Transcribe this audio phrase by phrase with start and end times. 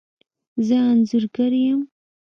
[0.67, 1.81] زه انځورګر یم